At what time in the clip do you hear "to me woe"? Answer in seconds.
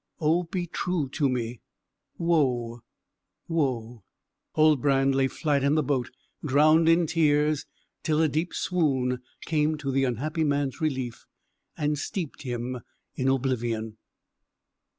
1.09-2.81